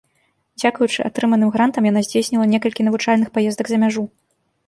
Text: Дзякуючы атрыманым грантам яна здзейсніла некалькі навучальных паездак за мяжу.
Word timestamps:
Дзякуючы 0.61 1.03
атрыманым 1.09 1.51
грантам 1.57 1.83
яна 1.91 2.01
здзейсніла 2.07 2.45
некалькі 2.55 2.87
навучальных 2.87 3.29
паездак 3.35 3.65
за 3.73 3.77
мяжу. 3.85 4.03